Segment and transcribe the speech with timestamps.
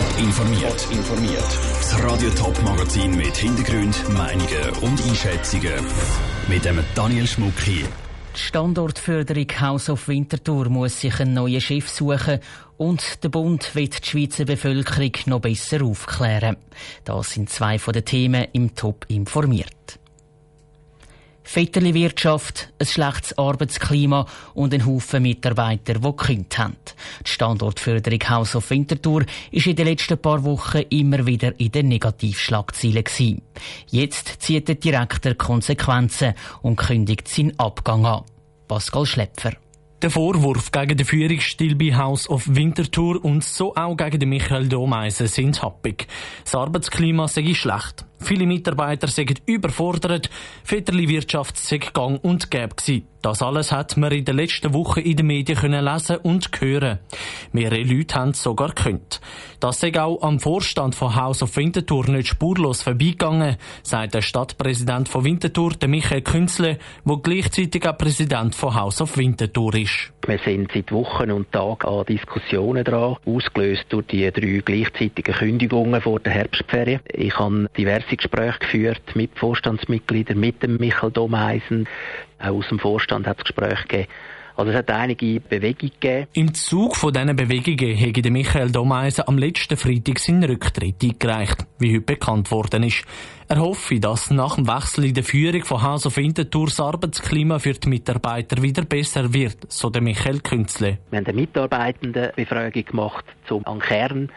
[0.00, 0.88] Top informiert.
[0.90, 1.58] informiert.
[1.78, 5.84] Das Radio Top Magazin mit Hintergrund, Meinungen und Einschätzungen
[6.48, 7.86] mit dem Daniel Schmuck hier.
[8.34, 12.38] Die Standortförderung House of Winterthur muss sich einen neuen Chef suchen
[12.78, 16.56] und der Bund wird die Schweizer Bevölkerung noch besser aufklären.
[17.04, 20.00] Das sind zwei von den Themen im Top informiert.
[21.44, 26.76] Vetterli-Wirtschaft, ein schlechtes Arbeitsklima und ein Haufen Mitarbeiter, die gekündigt haben.
[27.26, 31.88] Die Standortförderung House of Winterthur ist in den letzten paar Wochen immer wieder in den
[31.88, 33.04] Negativschlagzeilen.
[33.88, 38.24] Jetzt zieht der Direktor Konsequenzen und kündigt seinen Abgang an.
[38.68, 39.52] Pascal Schlepfer.
[40.02, 45.26] Der Vorwurf gegen den Führungsstil bei House of Winterthur und so auch gegen Michael Domeisen
[45.26, 46.06] sind happig.
[46.42, 48.06] Das Arbeitsklima sei schlecht.
[48.18, 50.30] Viele Mitarbeiter sind überfordert.
[50.64, 53.06] Väterli-Wirtschaft sei gang und gäbe gewesen.
[53.20, 56.98] Das alles hat man in den letzten Wochen in den Medien können lesen und hören.
[57.52, 59.20] Mehrere Leute haben es sogar gekündigt.
[59.58, 65.08] Das sei auch am Vorstand von House of Winterthur nicht spurlos vorbeigegangen, sagt der Stadtpräsident
[65.08, 70.12] von Winterthur, Michael Künzle, der gleichzeitig auch Präsident von House of Winterthur ist.
[70.26, 76.00] Wir sind seit Wochen und Tagen an Diskussionen dran, ausgelöst durch die drei gleichzeitigen Kündigungen
[76.00, 77.00] vor der Herbstferien.
[77.12, 81.88] Ich habe diverse Gespräche geführt mit Vorstandsmitgliedern, mit dem Michael Domeisen,
[82.38, 84.08] auch aus dem Vorstand hat es Gespräche gegeben.
[84.60, 86.26] Also es hat einige Bewegungen gegeben.
[86.34, 91.94] Im Zug von diesen Bewegungen hätte Michael Domeisen am letzten Freitag seinen Rücktritt eingereicht, wie
[91.94, 93.06] heute bekannt worden ist.
[93.48, 97.58] Er hoffe, dass nach dem Wechsel in der Führung von Haus auf Winterthur das Arbeitsklima
[97.58, 100.98] für die Mitarbeiter wieder besser wird, so der Michael Künzle.
[101.08, 104.30] Wir haben eine Mitarbeitendenbefragung gemacht zum an Kern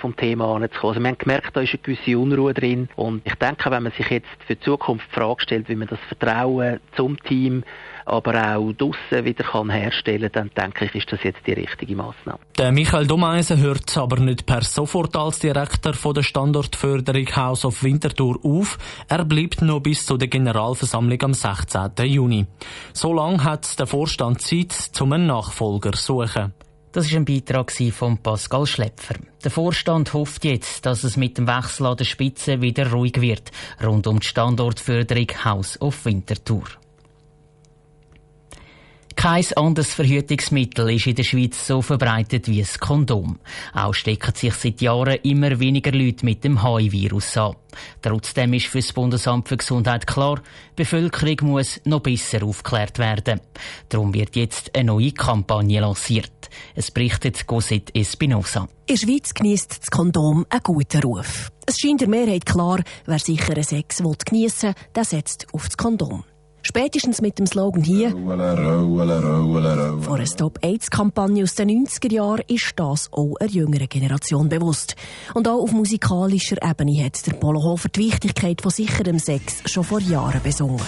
[0.00, 0.94] vom Thema anzukommen.
[0.94, 3.92] Also wir haben gemerkt, da ist eine gewisse Unruhe drin und ich denke, wenn man
[3.92, 7.62] sich jetzt für die Zukunft die Frage stellt, wie man das Vertrauen zum Team
[8.06, 11.96] aber auch draussen wieder kann herstellen kann, dann denke ich, ist das jetzt die richtige
[11.96, 12.38] Massnahme.
[12.56, 17.82] Der Michael Domeisen hört aber nicht per sofort als Direktor von der Standortförderung House of
[17.82, 18.78] Winterthur auf.
[19.08, 21.90] Er bleibt noch bis zu der Generalversammlung am 16.
[22.04, 22.46] Juni.
[22.92, 26.54] So lange hat der Vorstand Zeit, um einen Nachfolger zu suchen.
[26.92, 29.16] Das war ein Beitrag von Pascal Schlepfer.
[29.44, 33.50] Der Vorstand hofft jetzt, dass es mit dem Wechsel an der Spitze wieder ruhig wird,
[33.84, 36.64] rund um die Standortförderung Haus auf Winterthur.
[39.26, 43.40] Kein anderes Verhütungsmittel ist in der Schweiz so verbreitet wie das Kondom.
[43.74, 47.56] Auch stecken sich seit Jahren immer weniger Leute mit dem HIV-Virus an.
[48.02, 50.36] Trotzdem ist für das Bundesamt für Gesundheit klar,
[50.70, 53.40] die Bevölkerung muss noch besser aufgeklärt werden.
[53.88, 56.48] Darum wird jetzt eine neue Kampagne lanciert.
[56.76, 58.68] Es berichtet Goset Espinosa.
[58.86, 61.50] In der Schweiz genießt das Kondom einen guten Ruf.
[61.66, 66.22] Es scheint der Mehrheit klar, wer sicheren Sex geniessen will, der setzt auf das Kondom.
[66.66, 68.32] Spätestens mit dem Slogan hier vor
[70.16, 74.96] einer Stop-AIDS-Kampagne aus den 90er Jahren ist das auch einer jüngeren Generation bewusst.
[75.34, 79.84] Und auch auf musikalischer Ebene hat der Polo Hofer die Wichtigkeit von sicherem Sex schon
[79.84, 80.82] vor Jahren besungen.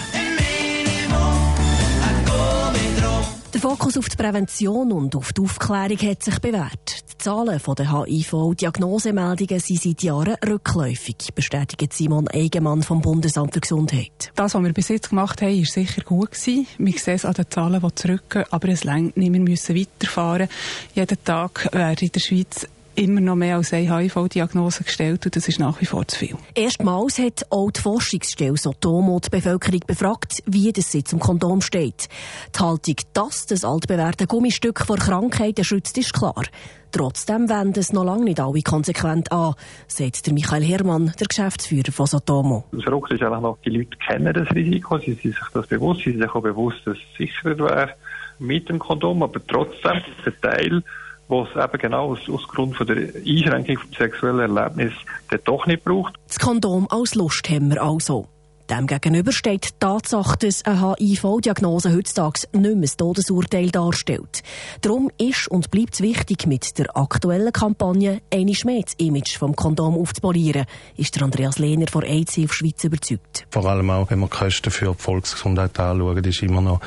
[3.53, 6.98] Der Fokus auf die Prävention und auf die Aufklärung hat sich bewährt.
[7.19, 14.31] Die Zahlen der HIV-Diagnosemeldungen sind seit Jahren rückläufig, bestätigt Simon Eigenmann vom Bundesamt für Gesundheit.
[14.35, 16.65] Das, was wir bis jetzt gemacht haben, war sicher gut gewesen.
[16.77, 19.33] Wir sehen es an den Zahlen, die zurückgehen, aber es längt nicht.
[19.33, 20.47] Wir müssen weiterfahren.
[20.95, 22.65] Jeden Tag werden in der Schweiz
[22.99, 26.35] immer noch mehr als eine HIV-Diagnose gestellt und das ist nach wie vor zu viel.
[26.53, 32.09] Erstmals hat auch die Forschungsstelle Sotomo die Bevölkerung befragt, wie das sie zum Kondom steht.
[32.55, 36.43] Die Haltung, dass das altbewährte Gummistück vor Krankheiten schützt, ist klar.
[36.91, 39.53] Trotzdem wenden es noch lange nicht alle konsequent an,
[39.87, 42.65] sagt der Michael Herrmann, der Geschäftsführer von Sotomo.
[42.71, 46.01] Das Verrückte ist einfach noch, die Leute kennen das Risiko, sie sind sich das bewusst,
[46.03, 47.93] sie sind sich auch bewusst, dass es sicherer wäre
[48.39, 50.83] mit dem Kondom, aber trotzdem ist der Teil,
[51.29, 54.93] wo es eben genau aus, aus Grund von der Einschränkung vom sexuellen Erlebnis
[55.29, 56.15] dann doch nicht braucht.
[56.27, 58.27] Das Kondom als Lusthemmer also.
[58.69, 64.43] Demgegenüber steht die Tatsache, dass eine HIV-Diagnose heutzutage nicht mehr das Todesurteil darstellt.
[64.81, 69.97] Darum ist und bleibt es wichtig, mit der aktuellen Kampagne eine mehr Image vom Kondom
[69.97, 70.65] aufzupolieren,
[70.97, 73.47] ist der Andreas Lehner von AIDS auf Schweiz überzeugt.
[73.49, 76.79] Vor allem auch, wenn man die Kosten für die Volksgesundheit anschaut, ist immer noch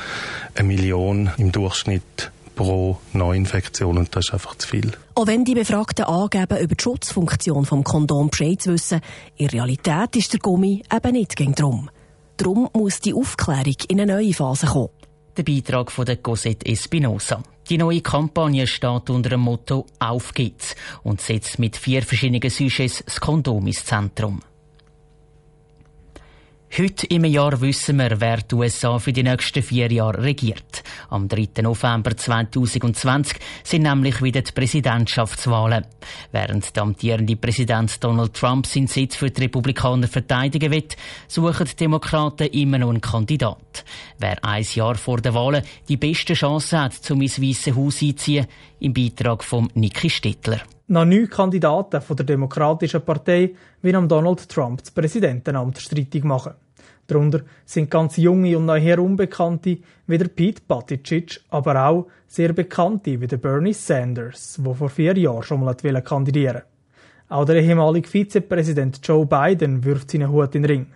[0.55, 2.31] eine Million im Durchschnitt
[2.63, 4.91] pro Neuinfektion und das ist einfach zu viel.
[5.15, 9.01] Auch wenn die Befragten angeben, über die Schutzfunktion vom Kondom Bescheid zu wissen,
[9.35, 11.89] in Realität ist der Gummi eben nicht gegen drum.
[12.37, 14.89] Darum muss die Aufklärung in eine neue Phase kommen.
[15.35, 17.43] Der Beitrag von der Cosette Espinosa.
[17.69, 23.03] Die neue Kampagne steht unter dem Motto Auf geht's und setzt mit vier verschiedenen Sujets
[23.05, 24.41] das Kondom ins Zentrum.
[26.75, 30.81] Heute im Jahr wissen wir, wer die USA für die nächsten vier Jahre regiert.
[31.07, 31.61] Am 3.
[31.61, 35.85] November 2020 sind nämlich wieder die Präsidentschaftswahlen.
[36.31, 40.97] Während der amtierende Präsident Donald Trump seinen Sitz für die Republikaner verteidigen wird,
[41.27, 43.85] suchen die Demokraten immer noch einen Kandidat.
[44.17, 48.47] Wer ein Jahr vor den Wahlen die beste Chance hat, zum ins Weiße Haus einziehen,
[48.79, 50.61] im Beitrag von Niki Stittler.
[50.87, 53.53] Noch neun Kandidaten von der Demokratischen Partei
[53.83, 56.53] will am Donald Trump das Präsidentenamt streitig machen.
[57.07, 59.77] Darunter sind ganz junge und neue Unbekannte
[60.07, 65.17] wie der Pete Buttigieg, aber auch sehr bekannte wie der Bernie Sanders, der vor vier
[65.17, 66.67] Jahren schon mal kandidieren wollte.
[67.29, 70.87] Auch der ehemalige Vizepräsident Joe Biden wirft seinen Hut in den Ring.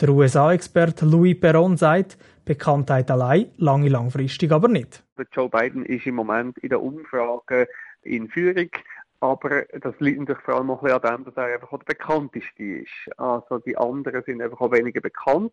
[0.00, 5.02] Der USA-Experte Louis Perron sagt, Bekanntheit allein, lange langfristig aber nicht.
[5.32, 7.68] Joe Biden ist im Moment in der Umfrage
[8.02, 8.70] in Führung.
[9.20, 11.78] Aber das liegt natürlich vor allem auch ein bisschen an dem, dass er einfach auch
[11.78, 13.18] der bekannteste ist.
[13.18, 15.52] Also die anderen sind einfach auch weniger bekannt,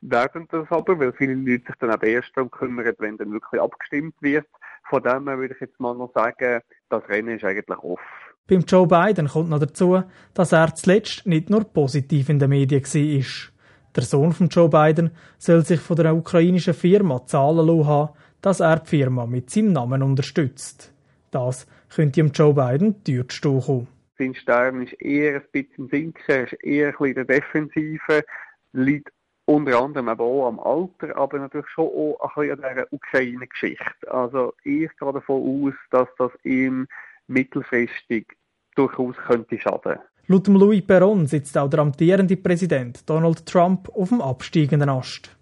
[0.00, 3.60] werden das aber, weil viele Leute sich dann auch erst darum kümmern, wenn dann wirklich
[3.60, 4.46] abgestimmt wird.
[4.88, 8.02] Von dem her würde ich jetzt mal noch sagen, das Rennen ist eigentlich offen.
[8.46, 10.02] Beim Joe Biden kommt noch dazu,
[10.34, 13.52] dass er zuletzt nicht nur positiv in den Medien war.
[13.96, 18.08] Der Sohn von Joe Biden soll sich von der ukrainischen Firma zahlen lassen
[18.44, 20.92] dass er die Firma mit seinem Namen unterstützt.
[21.30, 23.86] Das könnte ihm Joe Biden teuer zu kommen.
[24.18, 28.24] Sein Stern ist eher ein bisschen sinken, er ist eher ein bisschen der Defensive,
[28.72, 29.10] liegt
[29.46, 34.10] unter anderem aber auch am Alter, aber natürlich schon auch ein bisschen an dieser Ukraine-Geschichte.
[34.10, 36.86] Also ich gehe davon aus, dass das ihm
[37.26, 38.26] mittelfristig
[38.74, 39.98] durchaus könnte schaden.
[40.26, 45.36] Laut Louis Perron sitzt auch der amtierende Präsident Donald Trump auf dem absteigenden Ast.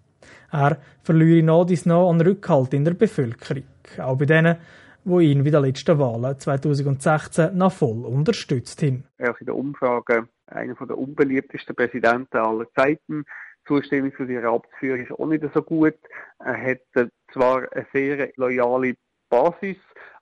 [0.51, 3.63] Er verliere noch dies noch an Rückhalt in der Bevölkerung,
[3.99, 4.57] auch bei denen,
[5.05, 9.03] wo ihn wie der letzten Wahlen 2016 noch voll unterstützt haben.
[9.17, 13.25] Er ist in der Umfrage einer der unbeliebtesten Präsidenten aller Zeiten.
[13.61, 15.95] Die Zustimmung für die Ratsführung ist auch nicht so gut.
[16.39, 18.95] Er hat zwar eine sehr loyale
[19.29, 19.77] Basis,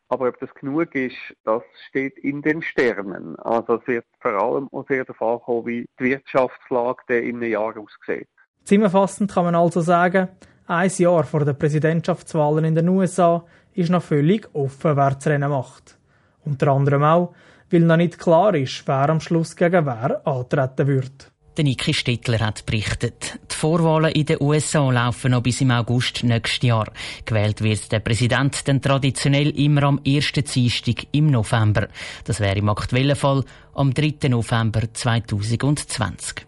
[0.10, 3.38] aber ob das genug ist, das steht in den Sternen.
[3.38, 7.74] Also es wird vor allem auch sehr davon kommen, wie die Wirtschaftslage in einem Jahr
[7.78, 8.28] aussieht.
[8.64, 10.28] Zusammenfassend kann man also sagen,
[10.68, 15.50] ein Jahr vor den Präsidentschaftswahlen in den USA ist noch völlig offen, wer das Rennen
[15.50, 15.98] macht.
[16.46, 17.34] Unter anderem auch,
[17.70, 21.32] weil noch nicht klar ist, wer am Schluss gegen wer antreten wird.
[21.58, 23.40] Der Niki Stittler hat berichtet.
[23.52, 26.90] Die Vorwahlen in den USA laufen noch bis im August nächstes Jahr.
[27.26, 31.90] Gewählt wird der Präsident dann traditionell immer am ersten Dienstag im November.
[32.24, 34.30] Das wäre im aktuellen Fall am 3.
[34.30, 36.48] November 2020.